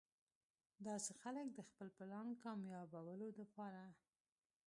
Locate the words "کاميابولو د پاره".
2.43-3.87